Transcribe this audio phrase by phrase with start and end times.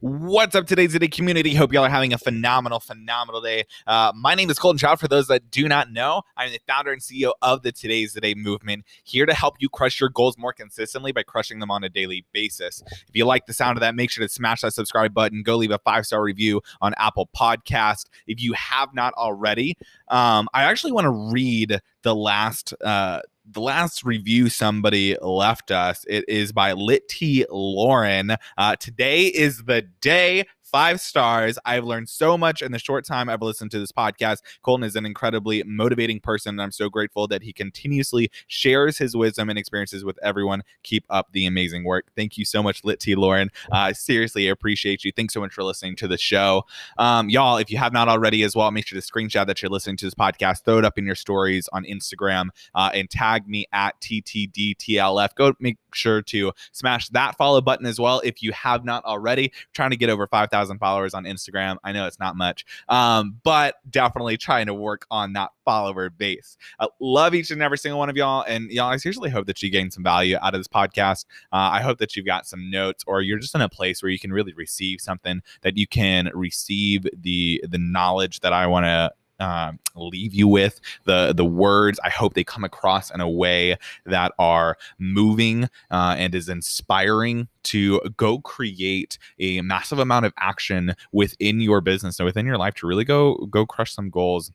[0.00, 1.54] What's up, today's the day community?
[1.54, 3.64] Hope y'all are having a phenomenal, phenomenal day.
[3.86, 5.00] Uh, my name is Colton Child.
[5.00, 8.20] For those that do not know, I'm the founder and CEO of the Today's the
[8.20, 11.82] Day movement, here to help you crush your goals more consistently by crushing them on
[11.82, 12.82] a daily basis.
[12.86, 15.42] If you like the sound of that, make sure to smash that subscribe button.
[15.42, 18.06] Go leave a five star review on Apple Podcast.
[18.26, 19.76] If you have not already,
[20.08, 22.72] um, I actually want to read the last.
[22.82, 23.20] Uh,
[23.50, 28.36] the last review somebody left us it is by lit t lauren.
[28.56, 31.58] Uh, today is the day five stars.
[31.64, 34.38] I've learned so much in the short time I've listened to this podcast.
[34.62, 39.16] Colton is an incredibly motivating person, and I'm so grateful that he continuously shares his
[39.16, 40.62] wisdom and experiences with everyone.
[40.82, 42.06] Keep up the amazing work.
[42.16, 43.50] Thank you so much, Lit T Lauren.
[43.72, 45.12] Uh, seriously, I appreciate you.
[45.12, 46.64] Thanks so much for listening to the show.
[46.98, 49.70] Um, y'all, if you have not already as well, make sure to screenshot that you're
[49.70, 53.48] listening to this podcast, throw it up in your stories on Instagram, uh, and tag
[53.48, 55.34] me at TTDTLF.
[55.34, 59.52] Go make sure to smash that follow button as well if you have not already.
[59.74, 61.76] Trying to get over 5,000 followers on Instagram.
[61.84, 66.56] I know it's not much, um, but definitely trying to work on that follower base.
[66.80, 68.42] I love each and every single one of y'all.
[68.48, 71.26] And y'all, I seriously hope that you gain some value out of this podcast.
[71.52, 74.10] Uh, I hope that you've got some notes or you're just in a place where
[74.10, 78.86] you can really receive something that you can receive the the knowledge that I want
[78.86, 83.28] to uh, leave you with the the words i hope they come across in a
[83.28, 90.32] way that are moving uh, and is inspiring to go create a massive amount of
[90.38, 94.52] action within your business and within your life to really go go crush some goals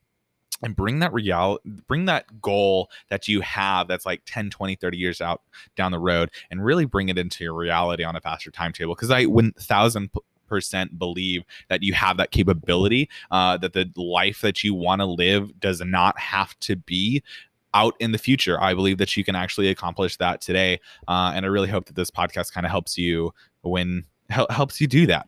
[0.63, 4.97] and bring that real bring that goal that you have that's like 10 20 30
[4.97, 5.41] years out
[5.75, 8.95] down the road and really bring it into your reality on a faster timetable.
[8.95, 9.53] Because i when
[10.53, 15.05] percent believe that you have that capability, uh, that the life that you want to
[15.05, 17.23] live does not have to be
[17.73, 18.61] out in the future.
[18.61, 21.95] I believe that you can actually accomplish that today, uh, and I really hope that
[21.95, 25.27] this podcast kind of helps you when helps you do that.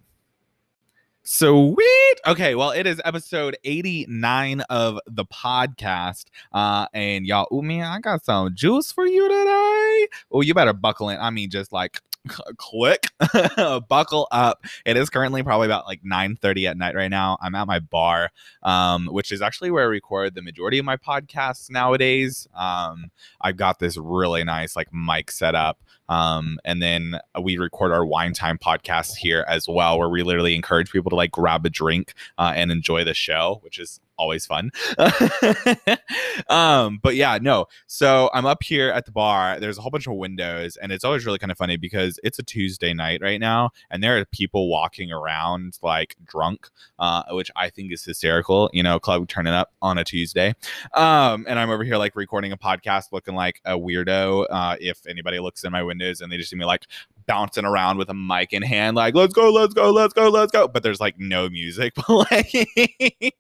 [1.27, 2.19] Sweet.
[2.27, 6.25] Okay, well, it is episode 89 of the podcast.
[6.51, 10.07] Uh, and y'all, ooh, man, I got some juice for you today.
[10.31, 11.19] Oh, you better buckle in.
[11.19, 12.00] I mean, just like
[12.58, 13.08] click
[13.88, 14.63] buckle up.
[14.86, 17.38] It is currently probably about like 9 30 at night right now.
[17.41, 18.30] I'm at my bar
[18.63, 22.47] um, which is actually where i record the majority of my podcasts nowadays.
[22.56, 27.91] Um, i've got this really nice like mic set up um, and then we record
[27.91, 31.66] our wine time podcast here as well where we literally encourage people to like grab
[31.66, 34.71] a drink uh, and enjoy the show which is always fun.
[36.49, 37.65] um, but yeah, no.
[37.87, 39.59] So I'm up here at the bar.
[39.59, 42.39] There's a whole bunch of windows, and it's always really kind of funny because it's
[42.39, 47.51] a Tuesday night right now, and there are people walking around like drunk, uh, which
[47.55, 48.69] I think is hysterical.
[48.73, 50.55] You know, club turning up on a Tuesday.
[50.93, 54.47] Um, and I'm over here like recording a podcast looking like a weirdo.
[54.49, 56.85] Uh, if anybody looks in my windows and they just see me like
[57.27, 60.51] bouncing around with a mic in hand, like, let's go, let's go, let's go, let's
[60.51, 60.67] go.
[60.67, 63.31] But there's like no music playing.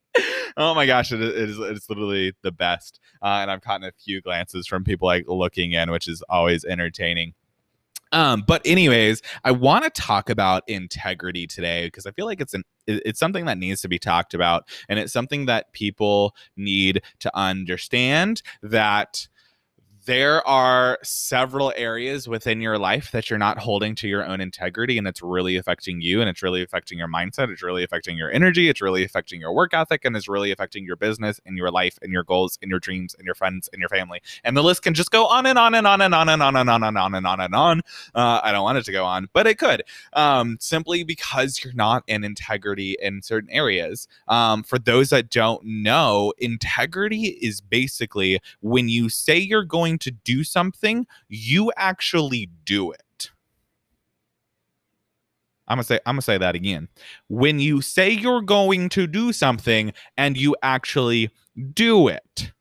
[0.57, 2.99] Oh my gosh, it is it's literally the best.
[3.21, 6.65] Uh, and I've gotten a few glances from people like looking in, which is always
[6.65, 7.33] entertaining.
[8.11, 12.53] Um, but anyways, I want to talk about integrity today because I feel like it's
[12.53, 17.01] an it's something that needs to be talked about, and it's something that people need
[17.19, 19.27] to understand that
[20.05, 24.97] there are several areas within your life that you're not holding to your own integrity
[24.97, 28.31] and it's really affecting you and it's really affecting your mindset it's really affecting your
[28.31, 31.71] energy it's really affecting your work ethic and it's really affecting your business and your
[31.71, 34.21] life and your goals and your dreams and your friends and your family.
[34.43, 36.55] And the list can just go on and on and on and on and on
[36.55, 37.81] and on and on and on and on.
[38.13, 39.83] Uh, i don't want it to go on but it could.
[40.13, 44.07] Um, simply because you're not in integrity in certain areas.
[44.27, 50.11] Um, for those that don't know integrity is basically when you say you're going to
[50.11, 53.01] do something, you actually do it.
[55.67, 56.87] I'm gonna say I'm gonna say that again.
[57.27, 61.31] When you say you're going to do something and you actually
[61.73, 62.51] do it.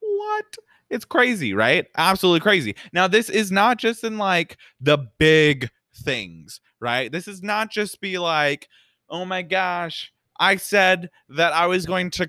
[0.00, 0.56] What?
[0.88, 1.86] It's crazy, right?
[1.96, 2.74] Absolutely crazy.
[2.92, 7.12] Now, this is not just in like the big things, right?
[7.12, 8.68] This is not just be like,
[9.08, 12.28] oh my gosh, I said that I was going to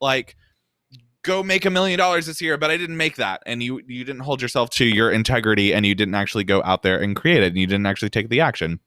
[0.00, 0.36] like
[1.22, 4.04] go make a million dollars this year but i didn't make that and you you
[4.04, 7.42] didn't hold yourself to your integrity and you didn't actually go out there and create
[7.42, 8.80] it and you didn't actually take the action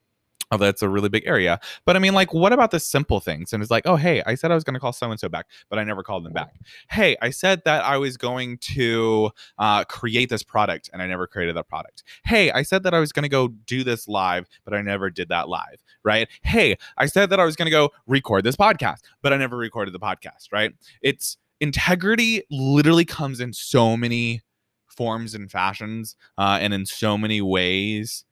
[0.52, 1.60] Oh, that's a really big area.
[1.86, 3.52] But I mean, like, what about the simple things?
[3.52, 5.28] And it's like, oh, hey, I said I was going to call so and so
[5.28, 6.54] back, but I never called them back.
[6.90, 11.26] Hey, I said that I was going to uh, create this product and I never
[11.26, 12.04] created that product.
[12.26, 15.10] Hey, I said that I was going to go do this live, but I never
[15.10, 16.28] did that live, right?
[16.44, 19.58] Hey, I said that I was going to go record this podcast, but I never
[19.58, 20.74] recorded the podcast, right?
[21.02, 24.42] It's, integrity literally comes in so many
[24.88, 28.24] forms and fashions uh, and in so many ways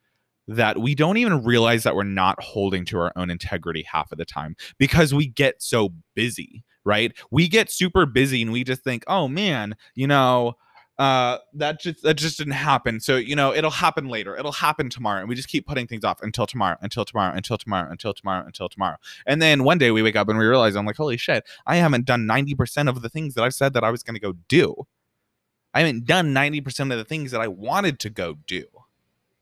[0.48, 4.20] that we don't even realize that we're not holding to our own integrity half of
[4.20, 7.12] the time because we get so busy, right?
[7.32, 10.54] We get super busy and we just think, "Oh man, you know,
[11.00, 13.00] uh that just that just didn't happen.
[13.00, 14.38] So you know it'll happen later.
[14.38, 17.58] It'll happen tomorrow and we just keep putting things off until tomorrow until tomorrow until
[17.58, 18.98] tomorrow until tomorrow until tomorrow.
[19.26, 21.78] And then one day we wake up and we realize i'm like holy shit i
[21.78, 24.34] haven't done 90% of the things that i've said that i was going to go
[24.48, 24.88] do.
[25.76, 28.66] I haven't done 90% of the things that i wanted to go do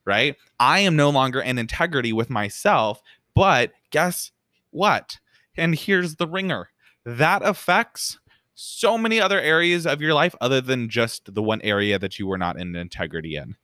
[0.03, 0.35] right?
[0.59, 3.01] I am no longer in integrity with myself
[3.33, 4.31] but guess
[4.71, 5.19] what?
[5.55, 6.69] And here's the ringer.
[7.05, 8.19] That affects
[8.61, 12.27] so many other areas of your life other than just the one area that you
[12.27, 13.55] were not in integrity in.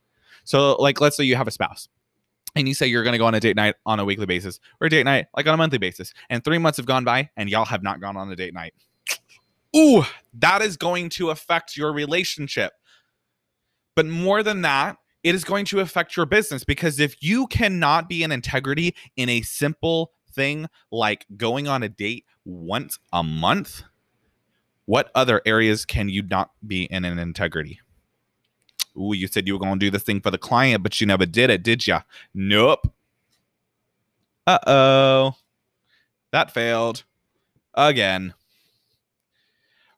[0.42, 1.88] So, like, let's say you have a spouse
[2.56, 4.58] and you say you're going to go on a date night on a weekly basis
[4.80, 7.48] or date night like on a monthly basis, and three months have gone by and
[7.48, 8.74] y'all have not gone on a date night.
[9.76, 10.02] Ooh,
[10.34, 12.72] that is going to affect your relationship.
[13.94, 18.08] But more than that, it is going to affect your business because if you cannot
[18.08, 23.82] be in integrity in a simple thing like going on a date once a month,
[24.88, 27.78] what other areas can you not be in an integrity?
[28.96, 31.06] Ooh, you said you were going to do this thing for the client, but you
[31.06, 31.98] never did it, did you?
[32.32, 32.90] Nope.
[34.46, 35.32] Uh oh.
[36.32, 37.04] That failed.
[37.74, 38.32] Again.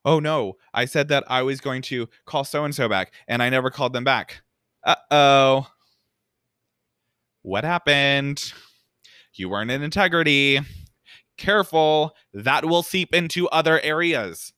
[0.03, 3.41] Oh no, I said that I was going to call so and so back, and
[3.41, 4.41] I never called them back.
[4.83, 5.67] Uh oh.
[7.43, 8.51] What happened?
[9.35, 10.59] You weren't in integrity.
[11.37, 14.51] Careful, that will seep into other areas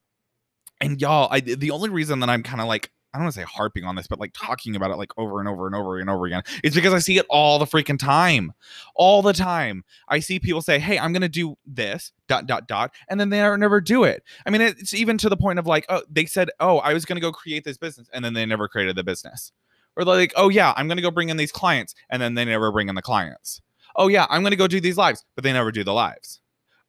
[0.84, 3.42] and y'all, I the only reason that I'm kind of like I don't want to
[3.42, 6.00] say harping on this, but like talking about it like over and over and over
[6.00, 6.42] and over again.
[6.64, 8.54] It's because I see it all the freaking time.
[8.96, 9.84] All the time.
[10.10, 13.38] I see people say, Hey, I'm gonna do this, dot, dot, dot, and then they
[13.56, 14.24] never do it.
[14.46, 17.06] I mean, it's even to the point of like, oh, they said, Oh, I was
[17.06, 19.52] gonna go create this business, and then they never created the business.
[19.96, 22.72] Or like, oh yeah, I'm gonna go bring in these clients, and then they never
[22.72, 23.62] bring in the clients.
[23.96, 26.42] Oh yeah, I'm gonna go do these lives, but they never do the lives.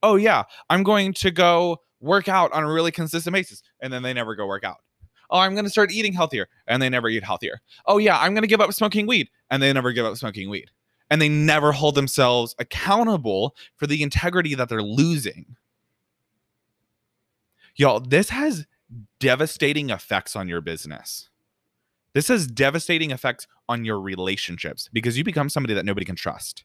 [0.02, 4.02] Oh yeah, I'm going to go work out on a really consistent basis and then
[4.02, 4.78] they never go work out.
[5.30, 7.60] Oh, I'm going to start eating healthier and they never eat healthier.
[7.86, 10.50] Oh, yeah, I'm going to give up smoking weed and they never give up smoking
[10.50, 10.70] weed.
[11.10, 15.56] And they never hold themselves accountable for the integrity that they're losing.
[17.76, 18.66] Y'all, this has
[19.18, 21.30] devastating effects on your business.
[22.14, 26.64] This has devastating effects on your relationships because you become somebody that nobody can trust.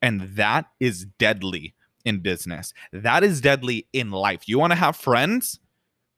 [0.00, 1.74] And that is deadly
[2.04, 2.72] in business.
[2.92, 4.48] That is deadly in life.
[4.48, 5.58] You want to have friends?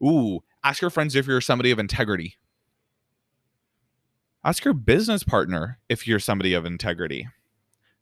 [0.03, 2.37] Ooh, ask your friends if you're somebody of integrity.
[4.45, 7.29] Ask your business partner if you're somebody of integrity.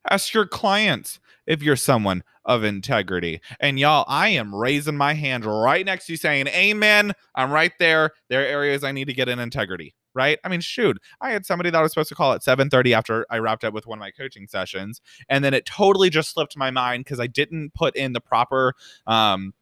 [0.09, 3.43] Ask your clients if you're someone of integrity.
[3.61, 7.13] And y'all, I am raising my hand right next to you saying, Amen.
[7.35, 8.13] I'm right there.
[8.29, 10.39] There are areas I need to get in integrity right?
[10.45, 13.27] I mean, shoot, I had somebody that I was supposed to call at 7:30 after
[13.31, 16.57] I wrapped up with one of my coaching sessions, and then it totally just slipped
[16.57, 18.75] my mind because I didn't put in the proper
[19.07, 19.55] um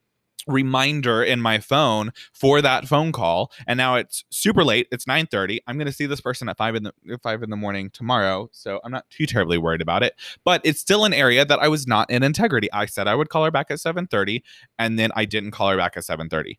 [0.49, 5.59] reminder in my phone for that phone call and now it's super late it's 9:30
[5.67, 6.93] I'm going to see this person at 5 in the
[7.23, 10.15] 5 in the morning tomorrow so I'm not too terribly worried about it
[10.45, 12.73] but it's still an area that I was not in integrity.
[12.73, 14.43] I said I would call her back at 7:30
[14.79, 16.59] and then I didn't call her back at 7:30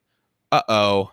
[0.51, 1.11] uh-oh.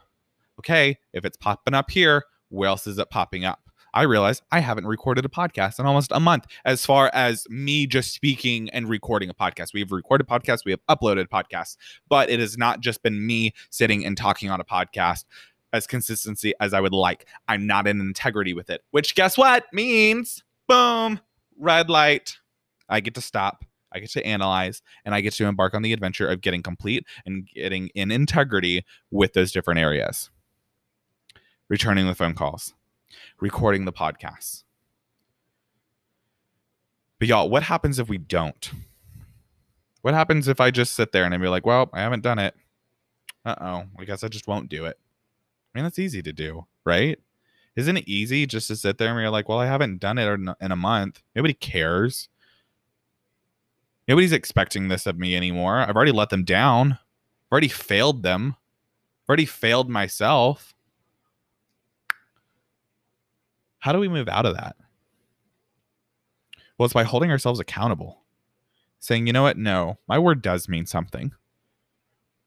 [0.58, 3.60] Okay if it's popping up here where else is it popping up?
[3.96, 7.86] I realize I haven't recorded a podcast in almost a month as far as me
[7.86, 9.72] just speaking and recording a podcast.
[9.72, 13.54] We have recorded podcasts, we have uploaded podcasts, but it has not just been me
[13.70, 15.24] sitting and talking on a podcast
[15.72, 17.26] as consistency as I would like.
[17.48, 21.18] I'm not in integrity with it, which guess what means boom,
[21.58, 22.36] red light.
[22.90, 23.64] I get to stop.
[23.94, 27.06] I get to analyze and I get to embark on the adventure of getting complete
[27.24, 30.30] and getting in integrity with those different areas
[31.68, 32.74] returning the phone calls,
[33.40, 34.64] recording the podcasts.
[37.18, 38.70] But y'all, what happens if we don't?
[40.02, 42.38] What happens if I just sit there and I be like, well, I haven't done
[42.38, 42.54] it.
[43.44, 43.82] Uh oh.
[43.98, 44.98] I guess I just won't do it.
[45.74, 47.18] I mean, that's easy to do, right?
[47.74, 50.26] Isn't it easy just to sit there and you're like, well, I haven't done it
[50.60, 51.22] in a month.
[51.34, 52.28] Nobody cares.
[54.08, 55.78] Nobody's expecting this of me anymore.
[55.80, 56.92] I've already let them down.
[56.92, 58.56] I've already failed them.
[59.24, 60.75] I've already failed myself.
[63.86, 64.74] How do we move out of that?
[66.76, 68.24] Well, it's by holding ourselves accountable,
[68.98, 69.58] saying, you know what?
[69.58, 71.30] No, my word does mean something.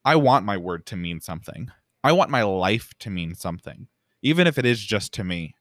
[0.03, 1.71] I want my word to mean something.
[2.03, 3.87] I want my life to mean something,
[4.21, 5.55] even if it is just to me.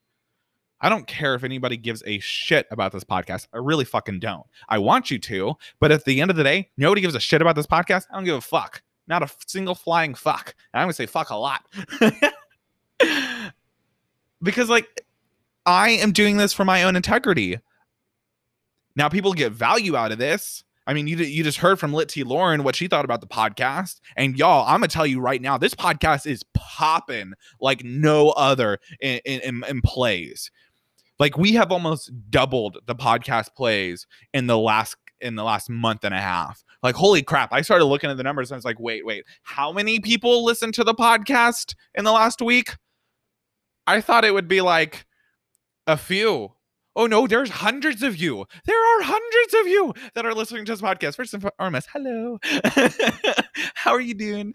[0.81, 3.47] I don't care if anybody gives a shit about this podcast.
[3.55, 4.47] I really fucking don't.
[4.69, 7.41] I want you to, but at the end of the day, nobody gives a shit
[7.41, 8.07] about this podcast.
[8.11, 8.83] I don't give a fuck.
[9.07, 10.57] Not a single flying fuck.
[10.75, 11.65] And I'm gonna say fuck a lot.
[14.43, 15.05] because like
[15.69, 17.59] I am doing this for my own integrity.
[18.97, 20.65] Now people get value out of this.
[20.87, 23.27] I mean, you you just heard from Lit T Lauren what she thought about the
[23.27, 28.31] podcast, and y'all, I'm gonna tell you right now, this podcast is popping like no
[28.31, 30.51] other in, in, in plays.
[31.19, 36.03] Like we have almost doubled the podcast plays in the last in the last month
[36.03, 36.65] and a half.
[36.83, 37.53] Like holy crap!
[37.53, 40.47] I started looking at the numbers and I was like, wait, wait, how many people
[40.47, 42.75] listened to the podcast in the last week?
[43.87, 45.05] I thought it would be like
[45.89, 46.53] a few
[46.99, 48.45] Oh no, there's hundreds of you.
[48.67, 51.15] There are hundreds of you that are listening to this podcast.
[51.15, 52.41] First and foremost, hello.
[53.75, 54.53] How are you doing?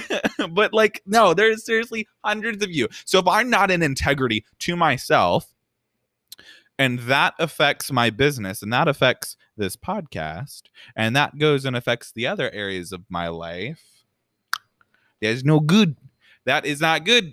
[0.50, 2.88] but like, no, there's seriously hundreds of you.
[3.06, 5.54] So if I'm not in integrity to myself,
[6.78, 10.64] and that affects my business, and that affects this podcast,
[10.94, 14.04] and that goes and affects the other areas of my life,
[15.22, 15.96] there's no good.
[16.44, 17.32] That is not good.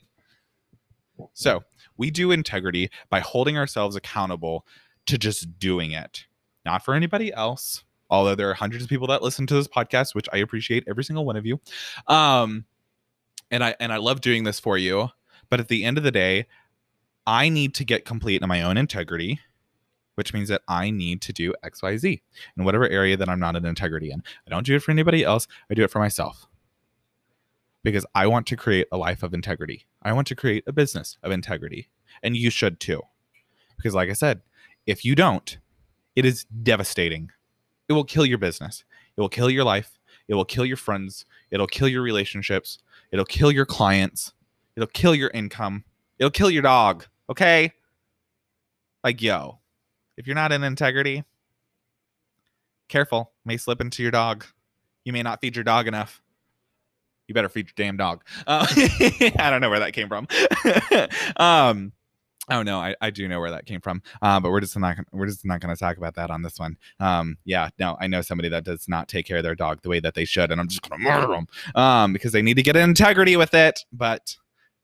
[1.33, 1.65] So
[1.97, 4.65] we do integrity by holding ourselves accountable
[5.05, 6.25] to just doing it,
[6.65, 7.83] not for anybody else.
[8.09, 11.03] Although there are hundreds of people that listen to this podcast, which I appreciate every
[11.03, 11.59] single one of you.
[12.07, 12.65] Um,
[13.49, 15.09] and I and I love doing this for you.
[15.49, 16.47] But at the end of the day,
[17.25, 19.39] I need to get complete in my own integrity,
[20.15, 22.21] which means that I need to do XYZ
[22.57, 24.23] in whatever area that I'm not in integrity in.
[24.45, 26.47] I don't do it for anybody else, I do it for myself
[27.83, 29.85] because I want to create a life of integrity.
[30.01, 31.89] I want to create a business of integrity.
[32.21, 33.01] And you should too.
[33.77, 34.41] Because, like I said,
[34.85, 35.57] if you don't,
[36.15, 37.31] it is devastating.
[37.89, 38.85] It will kill your business,
[39.17, 42.79] it will kill your life, it will kill your friends, it'll kill your relationships,
[43.11, 44.33] it'll kill your clients,
[44.75, 45.83] it'll kill your income,
[46.17, 47.05] it'll kill your dog.
[47.29, 47.73] Okay?
[49.03, 49.59] Like, yo,
[50.15, 51.23] if you're not in integrity,
[52.87, 54.45] careful, may slip into your dog.
[55.03, 56.21] You may not feed your dog enough
[57.27, 58.23] you better feed your damn dog.
[58.45, 58.65] Uh,
[59.39, 60.27] I don't know where that came from.
[61.37, 61.93] um,
[62.49, 64.01] Oh no, I, I do know where that came from.
[64.21, 66.59] Uh, but we're just not we're just not going to talk about that on this
[66.59, 66.77] one.
[66.99, 69.89] Um, yeah, no, I know somebody that does not take care of their dog the
[69.89, 72.55] way that they should, and I'm just going to murder them um, because they need
[72.55, 73.79] to get integrity with it.
[73.93, 74.35] But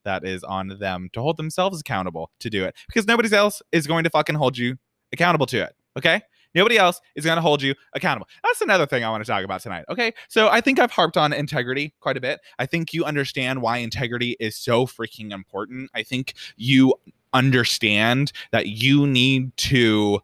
[0.06, 3.88] that is on them to hold themselves accountable to do it because nobody else is
[3.88, 4.78] going to fucking hold you
[5.12, 5.76] accountable to it.
[5.98, 6.22] Okay,
[6.56, 8.28] Nobody else is going to hold you accountable.
[8.44, 9.86] That's another thing I want to talk about tonight.
[9.90, 10.14] Okay.
[10.28, 12.40] So I think I've harped on integrity quite a bit.
[12.58, 15.90] I think you understand why integrity is so freaking important.
[15.94, 16.96] I think you
[17.34, 20.20] understand that you need to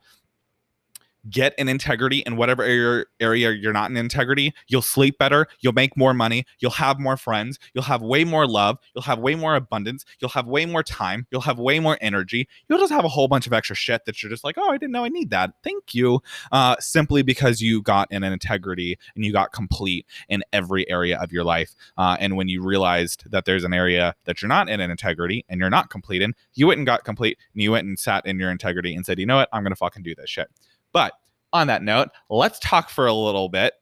[1.30, 5.74] get an integrity in whatever area, area you're not in integrity, you'll sleep better, you'll
[5.74, 9.36] make more money, you'll have more friends, you'll have way more love, you'll have way
[9.36, 12.48] more abundance, you'll have way more time, you'll have way more energy.
[12.68, 14.78] You'll just have a whole bunch of extra shit that you're just like, oh, I
[14.78, 15.54] didn't know I need that.
[15.64, 16.22] Thank you.
[16.52, 21.18] Uh, simply because you got in an integrity and you got complete in every area
[21.20, 21.76] of your life.
[21.98, 25.46] Uh, and when you realized that there's an area that you're not in an integrity
[25.50, 28.26] and you're not complete in, you went and got complete and you went and sat
[28.26, 30.50] in your integrity and said, you know what, I'm going to fucking do this shit.
[30.96, 31.12] But
[31.52, 33.74] on that note, let's talk for a little bit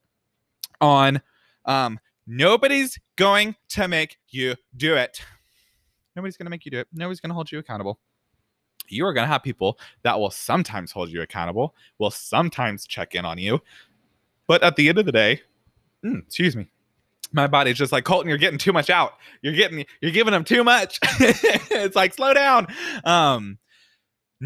[0.81, 1.21] on
[1.65, 5.21] um, nobody's going to make you do it.
[6.15, 6.87] Nobody's going to make you do it.
[6.91, 7.99] Nobody's going to hold you accountable.
[8.87, 13.13] You are going to have people that will sometimes hold you accountable, will sometimes check
[13.13, 13.61] in on you.
[14.47, 15.41] But at the end of the day,
[16.03, 16.71] mm, excuse me,
[17.31, 19.13] my body's just like Colton, you're getting too much out.
[19.43, 20.97] You're getting, you're giving them too much.
[21.19, 22.65] it's like slow down.
[23.03, 23.59] Um,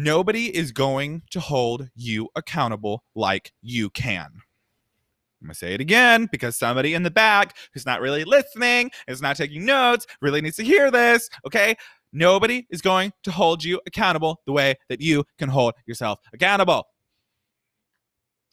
[0.00, 4.26] Nobody is going to hold you accountable like you can.
[4.26, 8.92] I'm going to say it again because somebody in the back who's not really listening,
[9.08, 11.28] is not taking notes, really needs to hear this.
[11.44, 11.74] Okay.
[12.12, 16.84] Nobody is going to hold you accountable the way that you can hold yourself accountable.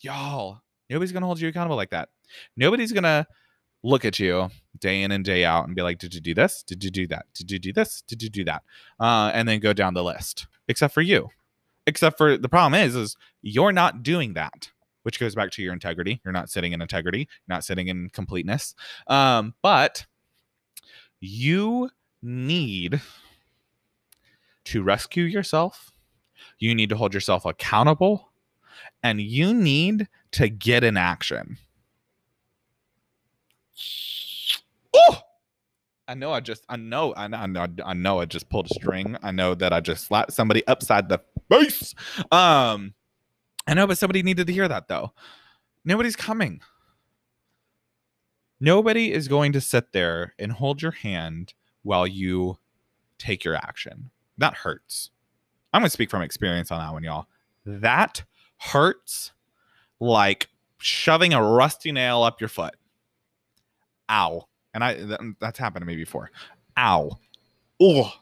[0.01, 2.09] Y'all, nobody's going to hold you accountable like that.
[2.57, 3.23] Nobody's going to
[3.83, 4.49] look at you
[4.79, 6.63] day in and day out and be like, Did you do this?
[6.63, 7.27] Did you do that?
[7.35, 8.01] Did you do this?
[8.07, 8.63] Did you do that?
[8.99, 11.29] Uh, and then go down the list except for you.
[11.87, 14.71] Except for the problem is, is you're not doing that,
[15.03, 16.19] which goes back to your integrity.
[16.25, 18.73] You're not sitting in integrity, you're not sitting in completeness.
[19.07, 20.05] Um, but
[21.19, 21.91] you
[22.21, 23.01] need
[24.65, 25.91] to rescue yourself.
[26.59, 28.31] You need to hold yourself accountable
[29.03, 31.57] and you need to get in action.
[36.07, 38.69] I know I just I know I know I know, I know I just pulled
[38.69, 39.17] a string.
[39.23, 41.19] I know that I just slapped somebody upside the
[41.49, 41.95] face.
[42.31, 42.93] Um
[43.67, 45.13] I know, but somebody needed to hear that though.
[45.83, 46.61] Nobody's coming.
[48.59, 52.57] Nobody is going to sit there and hold your hand while you
[53.17, 54.11] take your action.
[54.37, 55.09] That hurts.
[55.73, 57.27] I'm going to speak from experience on that one, y'all.
[57.65, 58.23] That
[58.57, 59.33] hurts
[59.99, 60.47] like
[60.77, 62.75] shoving a rusty nail up your foot.
[64.09, 66.29] Ow and I that's happened to me before.
[66.77, 67.17] Ow.
[67.81, 68.13] Oh,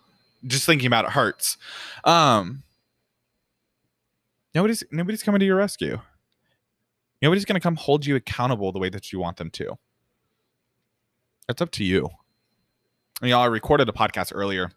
[0.46, 1.58] just thinking about it hurts.
[2.06, 2.64] Um,
[4.56, 6.00] nobody's nobody's coming to your rescue.
[7.22, 9.78] Nobody's going to come hold you accountable the way that you want them to.
[11.48, 12.10] It's up to you.
[13.22, 14.72] And, y'all, I recorded a podcast earlier,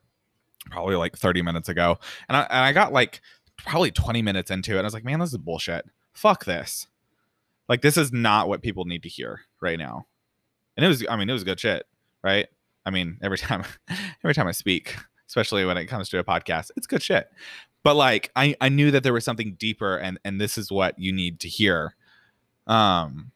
[0.71, 3.21] probably like 30 minutes ago, and I, and I got like
[3.59, 4.79] probably 20 minutes into it.
[4.79, 5.87] And I was like, man, this is bullshit.
[6.13, 6.87] Fuck this.
[7.69, 10.07] Like, this is not what people need to hear right now.
[10.77, 11.87] And it was, I mean, it was good shit,
[12.23, 12.47] right?
[12.85, 13.65] I mean, every time,
[14.25, 14.97] every time I speak,
[15.29, 17.31] especially when it comes to a podcast, it's good shit.
[17.83, 20.99] But like, I, I knew that there was something deeper, and and this is what
[20.99, 21.95] you need to hear.
[22.67, 23.31] Um,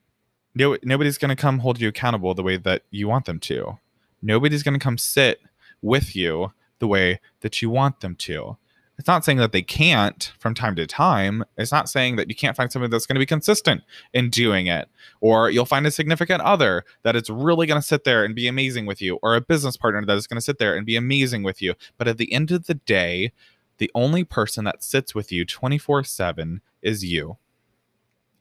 [0.56, 3.78] no, nobody's gonna come hold you accountable the way that you want them to.
[4.22, 5.40] Nobody's gonna come sit
[5.82, 8.56] with you the way that you want them to.
[9.00, 11.42] It's not saying that they can't from time to time.
[11.56, 14.66] It's not saying that you can't find somebody that's going to be consistent in doing
[14.66, 14.90] it.
[15.22, 18.46] Or you'll find a significant other that is really going to sit there and be
[18.46, 20.96] amazing with you, or a business partner that is going to sit there and be
[20.96, 21.76] amazing with you.
[21.96, 23.32] But at the end of the day,
[23.78, 27.38] the only person that sits with you 24 7 is you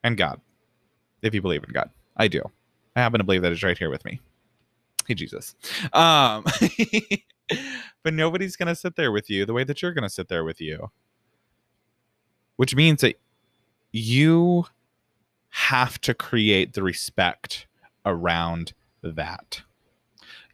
[0.04, 0.42] and God,
[1.22, 1.88] if you believe in God.
[2.18, 2.42] I do.
[2.94, 4.20] I happen to believe that it's right here with me.
[5.06, 5.54] Hey, Jesus.
[5.94, 6.44] Um,
[8.02, 10.28] but nobody's going to sit there with you the way that you're going to sit
[10.28, 10.90] there with you.
[12.56, 13.18] Which means that
[13.92, 14.66] you
[15.50, 17.66] have to create the respect
[18.04, 19.62] around that.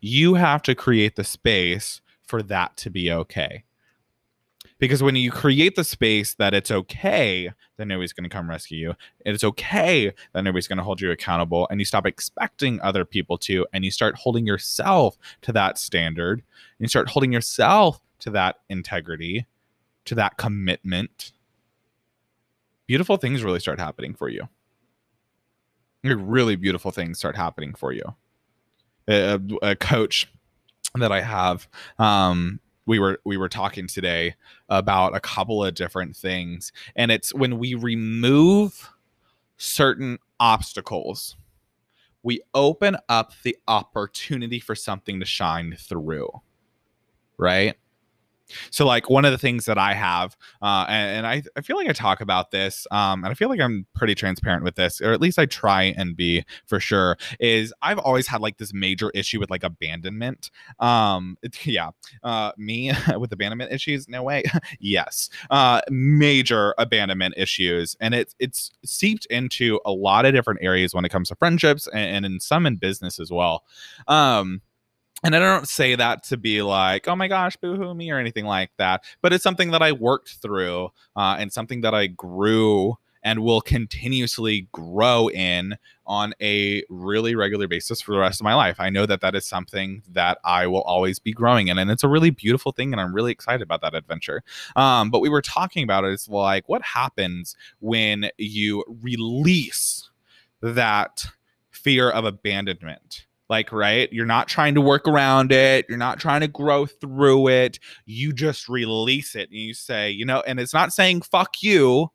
[0.00, 3.64] You have to create the space for that to be okay.
[4.78, 8.78] Because when you create the space that it's okay that nobody's going to come rescue
[8.78, 13.04] you, it's okay that nobody's going to hold you accountable, and you stop expecting other
[13.04, 16.40] people to, and you start holding yourself to that standard,
[16.78, 19.46] and you start holding yourself to that integrity,
[20.04, 21.32] to that commitment,
[22.86, 24.48] beautiful things really start happening for you.
[26.04, 28.14] Really beautiful things start happening for you.
[29.08, 30.28] A, a coach
[30.94, 31.66] that I have
[31.98, 34.34] um, we were we were talking today
[34.68, 38.90] about a couple of different things and it's when we remove
[39.58, 41.36] certain obstacles
[42.22, 46.30] we open up the opportunity for something to shine through
[47.38, 47.76] right
[48.70, 51.76] so, like one of the things that I have, uh, and, and I, I feel
[51.76, 55.00] like I talk about this, um, and I feel like I'm pretty transparent with this,
[55.00, 58.72] or at least I try and be for sure, is I've always had like this
[58.72, 60.50] major issue with like abandonment.
[60.78, 61.90] Um, yeah,
[62.22, 64.42] uh, me with abandonment issues, no way.
[64.80, 70.94] yes, uh, major abandonment issues, and it's it's seeped into a lot of different areas
[70.94, 73.64] when it comes to friendships and, and in some in business as well.
[74.08, 74.62] Um,
[75.24, 78.44] and I don't say that to be like, oh my gosh, boohoo me or anything
[78.44, 79.04] like that.
[79.22, 83.60] But it's something that I worked through uh, and something that I grew and will
[83.60, 85.76] continuously grow in
[86.06, 88.76] on a really regular basis for the rest of my life.
[88.78, 92.04] I know that that is something that I will always be growing in, and it's
[92.04, 94.44] a really beautiful thing, and I'm really excited about that adventure.
[94.76, 96.12] Um, but we were talking about it.
[96.12, 100.08] It's like, what happens when you release
[100.62, 101.24] that
[101.72, 103.25] fear of abandonment?
[103.48, 104.12] Like, right?
[104.12, 105.86] You're not trying to work around it.
[105.88, 107.78] You're not trying to grow through it.
[108.04, 112.10] You just release it and you say, you know, and it's not saying fuck you,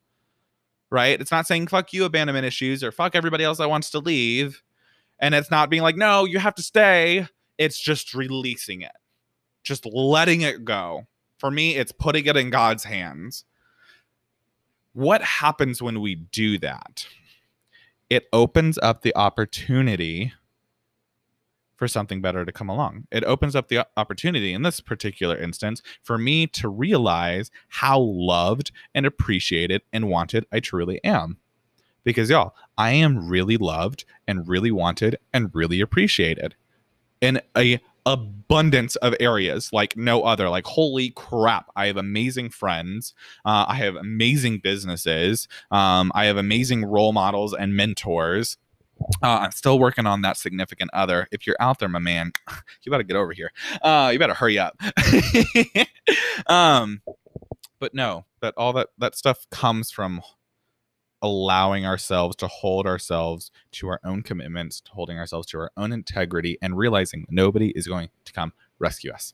[0.89, 1.19] right?
[1.19, 4.61] It's not saying fuck you, abandonment issues, or fuck everybody else that wants to leave.
[5.19, 7.27] And it's not being like, no, you have to stay.
[7.57, 8.91] It's just releasing it,
[9.63, 11.07] just letting it go.
[11.37, 13.45] For me, it's putting it in God's hands.
[14.93, 17.07] What happens when we do that?
[18.09, 20.33] It opens up the opportunity
[21.81, 23.07] for something better to come along.
[23.11, 28.71] It opens up the opportunity in this particular instance for me to realize how loved
[28.93, 31.37] and appreciated and wanted I truly am.
[32.03, 36.53] Because y'all, I am really loved and really wanted and really appreciated
[37.19, 43.13] in a abundance of areas like no other like holy crap i have amazing friends
[43.45, 48.57] uh, i have amazing businesses um, i have amazing role models and mentors
[49.23, 51.27] uh, I'm still working on that significant other.
[51.31, 52.31] If you're out there, my man,
[52.83, 53.51] you better get over here.
[53.81, 54.75] Uh, you better hurry up.
[56.47, 57.01] um,
[57.79, 60.21] but no, that all that that stuff comes from
[61.21, 65.91] allowing ourselves to hold ourselves to our own commitments, to holding ourselves to our own
[65.91, 69.33] integrity, and realizing nobody is going to come rescue us.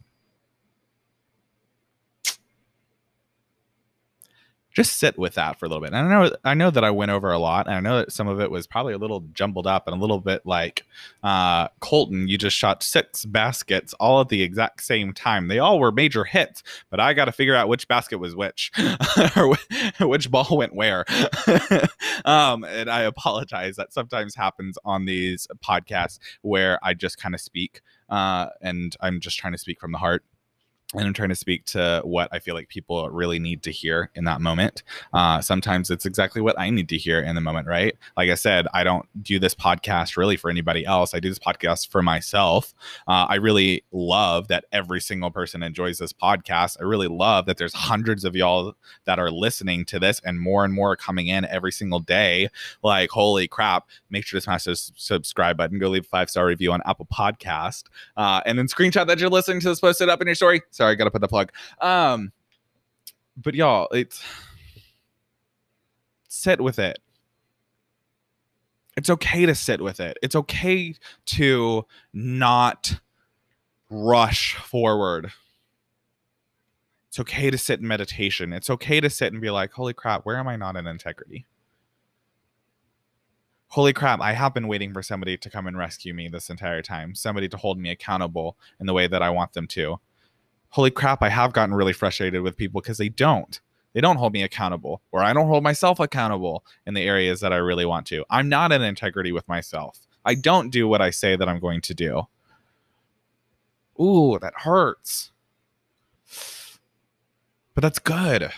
[4.78, 5.92] Just sit with that for a little bit.
[5.92, 8.12] And I know I know that I went over a lot, and I know that
[8.12, 10.86] some of it was probably a little jumbled up and a little bit like
[11.24, 12.28] uh, Colton.
[12.28, 15.48] You just shot six baskets all at the exact same time.
[15.48, 16.62] They all were major hits,
[16.92, 18.72] but I got to figure out which basket was which,
[19.36, 19.58] or
[20.08, 21.06] which ball went where.
[22.26, 23.78] um, and I apologize.
[23.78, 29.22] That sometimes happens on these podcasts where I just kind of speak, uh, and I'm
[29.22, 30.24] just trying to speak from the heart
[30.94, 34.10] and I'm trying to speak to what I feel like people really need to hear
[34.16, 34.84] in that moment.
[35.14, 37.94] Uh, sometimes it's exactly what I need to hear in the moment, right?
[38.16, 41.14] Like I said, I don't do this podcast really for anybody else.
[41.14, 42.74] I do this podcast for myself.
[43.06, 46.78] Uh, I really love that every single person enjoys this podcast.
[46.80, 48.74] I really love that there's hundreds of y'all
[49.04, 52.48] that are listening to this and more and more coming in every single day.
[52.82, 56.46] Like, holy crap, make sure to smash the subscribe button, go leave a five star
[56.46, 57.84] review on Apple Podcast,
[58.16, 60.62] uh, and then screenshot that you're listening to this, post it up in your story
[60.78, 61.52] Sorry, I gotta put the plug.
[61.82, 62.32] Um,
[63.36, 64.24] but y'all, it's
[66.28, 67.00] sit with it.
[68.96, 70.20] It's okay to sit with it.
[70.22, 70.94] It's okay
[71.26, 73.00] to not
[73.90, 75.32] rush forward.
[77.08, 78.54] It's okay to sit in meditation.
[78.54, 81.48] It's okay to sit and be like, holy crap, where am I not in integrity?
[83.70, 86.84] Holy crap, I have been waiting for somebody to come and rescue me this entire
[86.84, 90.00] time, somebody to hold me accountable in the way that I want them to
[90.70, 93.60] holy crap, I have gotten really frustrated with people because they don't.
[93.94, 97.54] They don't hold me accountable, or I don't hold myself accountable in the areas that
[97.54, 98.24] I really want to.
[98.30, 100.06] I'm not in integrity with myself.
[100.24, 102.28] I don't do what I say that I'm going to do.
[104.00, 105.32] Ooh, that hurts.
[107.74, 108.52] But that's good.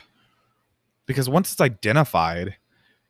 [1.05, 2.57] Because once it's identified,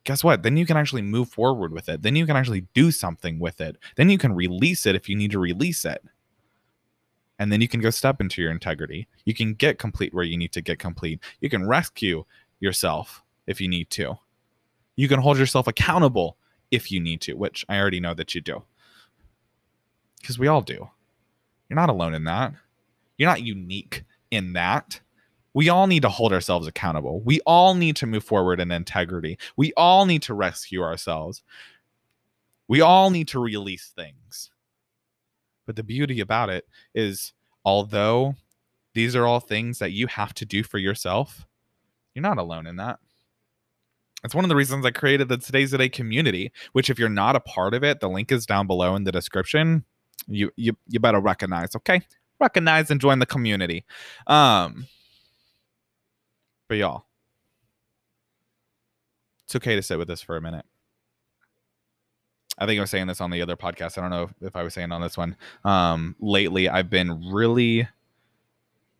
[0.04, 0.42] guess what?
[0.42, 2.02] Then you can actually move forward with it.
[2.02, 3.76] Then you can actually do something with it.
[3.96, 6.02] Then you can release it if you need to release it
[7.40, 9.08] and then you can go step into your integrity.
[9.24, 11.20] You can get complete where you need to get complete.
[11.40, 12.24] You can rescue
[12.60, 14.18] yourself if you need to.
[14.94, 16.36] You can hold yourself accountable
[16.70, 18.62] if you need to, which I already know that you do.
[20.20, 20.86] Because we all do.
[21.70, 22.52] You're not alone in that.
[23.16, 25.00] You're not unique in that.
[25.54, 27.22] We all need to hold ourselves accountable.
[27.22, 29.38] We all need to move forward in integrity.
[29.56, 31.42] We all need to rescue ourselves.
[32.68, 34.50] We all need to release things.
[35.70, 37.32] But the beauty about it is,
[37.64, 38.34] although
[38.92, 41.46] these are all things that you have to do for yourself,
[42.12, 42.98] you're not alone in that.
[44.24, 47.08] It's one of the reasons I created the Today's the Day community, which if you're
[47.08, 49.84] not a part of it, the link is down below in the description.
[50.26, 52.00] You you you better recognize, okay?
[52.40, 53.84] Recognize and join the community.
[54.26, 54.86] Um
[56.66, 57.04] but y'all,
[59.46, 60.66] it's okay to sit with this for a minute.
[62.60, 63.96] I think I was saying this on the other podcast.
[63.96, 65.34] I don't know if I was saying on this one.
[65.64, 67.88] Um, lately, I've been really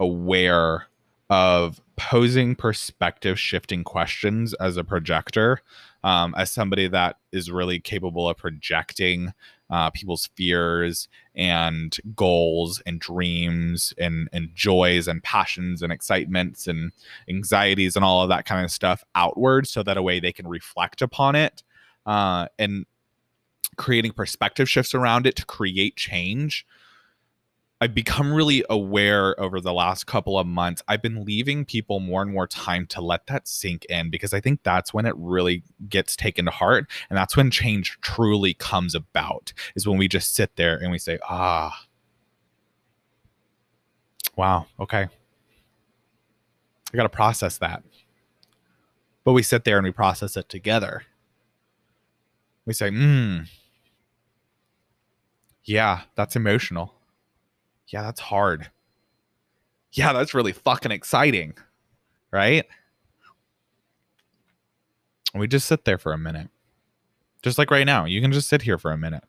[0.01, 0.87] aware
[1.29, 5.61] of posing perspective shifting questions as a projector,
[6.03, 9.33] um, as somebody that is really capable of projecting
[9.69, 16.91] uh, people's fears and goals and dreams and, and joys and passions and excitements and
[17.29, 20.49] anxieties and all of that kind of stuff outward so that a way they can
[20.49, 21.63] reflect upon it.
[22.07, 22.87] Uh, and
[23.81, 26.67] creating perspective shifts around it to create change.
[27.81, 30.83] I've become really aware over the last couple of months.
[30.87, 34.41] I've been leaving people more and more time to let that sink in because I
[34.41, 36.91] think that's when it really gets taken to heart.
[37.09, 40.99] And that's when change truly comes about, is when we just sit there and we
[40.99, 41.87] say, ah,
[44.37, 45.09] wow, okay.
[46.93, 47.83] I got to process that.
[49.25, 51.05] But we sit there and we process it together.
[52.67, 53.39] We say, hmm,
[55.71, 56.93] yeah, that's emotional.
[57.87, 58.69] Yeah, that's hard.
[59.93, 61.55] Yeah, that's really fucking exciting.
[62.33, 62.67] Right?
[65.33, 66.49] And We just sit there for a minute.
[67.43, 69.23] Just like right now, you can just sit here for a minute.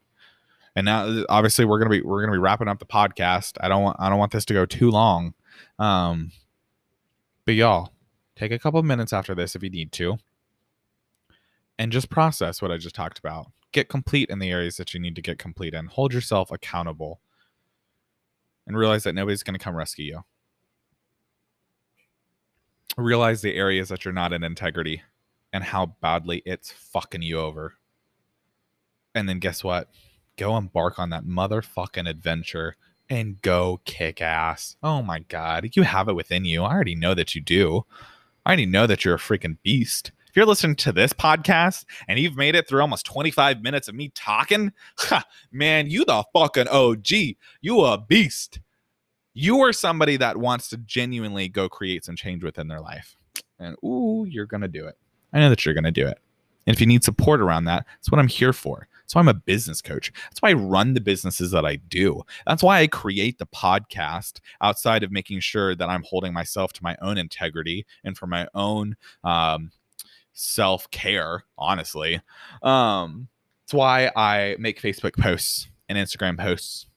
[0.76, 3.58] And now obviously we're going to be we're going to be wrapping up the podcast.
[3.62, 5.36] I don't want I don't want this to go too long.
[5.78, 6.32] Um
[7.46, 7.92] but y'all,
[8.36, 10.18] take a couple minutes after this if you need to
[11.82, 15.00] and just process what I just talked about get complete in the areas that you
[15.00, 15.88] need to get complete in.
[15.88, 17.22] Hold yourself accountable
[18.68, 20.20] and realize that nobody's going to come rescue you.
[22.98, 25.02] Realize the areas that you're not in integrity
[25.54, 27.74] and how badly it's fucking you over.
[29.16, 29.90] And then guess what?
[30.38, 32.76] Go embark on that motherfucking adventure
[33.10, 34.76] and go kick ass.
[34.84, 35.70] Oh my God.
[35.74, 36.62] You have it within you.
[36.62, 37.86] I already know that you do.
[38.46, 42.18] I already know that you're a freaking beast if you're listening to this podcast and
[42.18, 44.72] you've made it through almost 25 minutes of me talking,
[45.52, 47.10] man, you the fucking OG.
[47.60, 48.62] You a beast.
[49.34, 53.18] You are somebody that wants to genuinely go create some change within their life.
[53.60, 54.98] And ooh, you're going to do it.
[55.34, 56.18] I know that you're going to do it.
[56.66, 58.88] And if you need support around that, that's what I'm here for.
[59.02, 60.14] That's why I'm a business coach.
[60.30, 62.22] That's why I run the businesses that I do.
[62.48, 66.84] That's why I create the podcast outside of making sure that I'm holding myself to
[66.84, 69.72] my own integrity and for my own um,
[70.34, 72.22] self care, honestly.
[72.64, 73.28] Um,
[73.64, 76.88] it's why I make Facebook posts and Instagram posts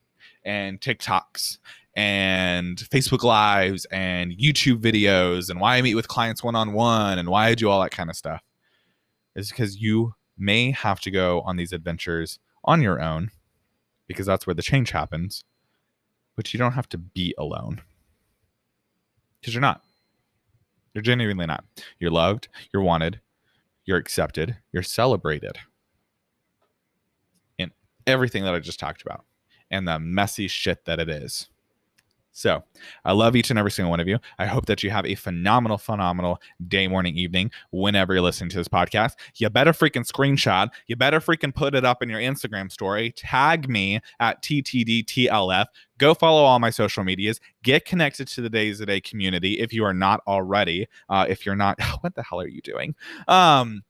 [0.44, 1.58] and TikToks
[1.96, 7.18] and Facebook Lives and YouTube videos and why I meet with clients one on one
[7.18, 8.42] and why I do all that kind of stuff
[9.36, 13.30] is because you may have to go on these adventures on your own
[14.08, 15.44] because that's where the change happens,
[16.36, 17.82] but you don't have to be alone
[19.40, 19.82] because you're not.
[20.94, 21.64] You're genuinely not.
[21.98, 23.20] You're loved, you're wanted,
[23.84, 25.58] you're accepted, you're celebrated
[27.58, 27.70] in
[28.06, 29.24] everything that I just talked about
[29.70, 31.48] and the messy shit that it is.
[32.36, 32.64] So
[33.04, 34.18] I love each and every single one of you.
[34.40, 38.56] I hope that you have a phenomenal, phenomenal day, morning, evening, whenever you're listening to
[38.56, 39.12] this podcast.
[39.36, 40.68] You better freaking screenshot.
[40.88, 43.12] You better freaking put it up in your Instagram story.
[43.12, 45.66] Tag me at TTDTLF.
[45.98, 47.38] Go follow all my social medias.
[47.62, 50.88] Get connected to the Days a Day community if you are not already.
[51.08, 52.96] Uh, if you're not, what the hell are you doing?
[53.28, 53.82] Um,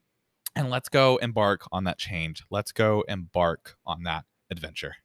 [0.54, 2.44] and let's go embark on that change.
[2.50, 4.96] Let's go embark on that adventure.